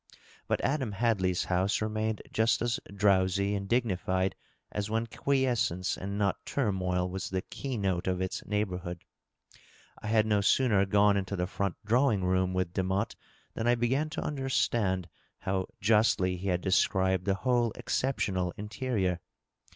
But 0.47 0.61
Adam 0.61 0.93
Hadley's 0.93 1.43
house 1.43 1.79
remained 1.79 2.23
just 2.33 2.63
as 2.63 2.79
drowsy 2.91 3.53
and 3.53 3.69
dignified 3.69 4.35
as 4.71 4.89
when 4.89 5.05
quiescence 5.05 5.95
and 5.95 6.17
not 6.17 6.43
turmoil 6.43 7.07
was 7.07 7.29
the 7.29 7.43
key 7.43 7.77
note 7.77 8.07
of 8.07 8.19
its 8.19 8.43
neighborhood. 8.47 9.03
I 10.01 10.07
had 10.07 10.25
no 10.25 10.41
sooner 10.41 10.87
gone 10.87 11.17
into 11.17 11.35
the 11.35 11.45
front 11.45 11.75
drawing 11.85 12.23
room 12.23 12.51
with 12.51 12.73
Demotte 12.73 13.13
than 13.53 13.67
I 13.67 13.75
began 13.75 14.09
to 14.09 14.23
understand 14.23 15.07
how 15.37 15.67
justly 15.79 16.35
he 16.35 16.47
had 16.47 16.61
described 16.61 17.25
the 17.25 17.35
whole 17.35 17.71
exceptional 17.73 18.55
interior. 18.57 19.19